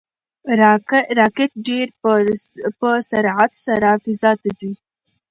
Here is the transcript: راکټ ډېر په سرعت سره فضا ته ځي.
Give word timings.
راکټ 1.19 1.51
ډېر 1.67 1.87
په 2.81 2.91
سرعت 3.09 3.51
سره 3.65 3.89
فضا 4.03 4.31
ته 4.41 4.49
ځي. 4.59 4.71